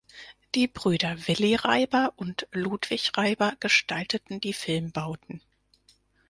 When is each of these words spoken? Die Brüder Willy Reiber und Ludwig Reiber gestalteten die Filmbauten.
Die 0.55 0.65
Brüder 0.67 1.27
Willy 1.27 1.53
Reiber 1.53 2.13
und 2.15 2.47
Ludwig 2.53 3.15
Reiber 3.19 3.53
gestalteten 3.59 4.41
die 4.41 4.53
Filmbauten. 4.53 5.43